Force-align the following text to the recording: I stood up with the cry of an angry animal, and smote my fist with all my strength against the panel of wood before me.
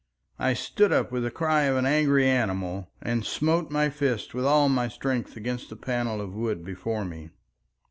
I 0.39 0.55
stood 0.55 0.91
up 0.91 1.11
with 1.11 1.21
the 1.21 1.29
cry 1.29 1.65
of 1.65 1.75
an 1.77 1.85
angry 1.85 2.27
animal, 2.27 2.89
and 3.03 3.23
smote 3.23 3.69
my 3.69 3.91
fist 3.91 4.33
with 4.33 4.45
all 4.45 4.67
my 4.67 4.87
strength 4.87 5.37
against 5.37 5.69
the 5.69 5.75
panel 5.75 6.19
of 6.21 6.33
wood 6.33 6.65
before 6.65 7.05
me. 7.05 7.29